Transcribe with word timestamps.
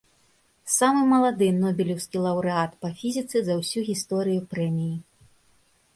Самы 0.75 1.01
малады 1.11 1.49
нобелеўскі 1.65 2.17
лаўрэат 2.25 2.71
па 2.85 2.89
фізіцы 3.03 3.37
за 3.51 3.61
ўсю 3.61 3.79
гісторыю 3.93 4.41
прэміі. 4.55 4.93